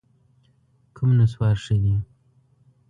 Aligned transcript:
کوم 0.95 1.09
نسوار 1.19 1.55
ښه 1.63 1.75
دي؟ 1.83 1.95